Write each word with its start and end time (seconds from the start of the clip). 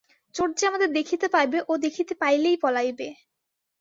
চোর 0.35 0.49
যে 0.57 0.63
আমাদের 0.67 0.89
দেখিতে 0.93 1.27
পাইবে 1.27 1.59
ও 1.67 1.73
দেখিতে 1.85 2.13
পাইলেই 2.21 2.57
পলাইবে। 2.63 3.07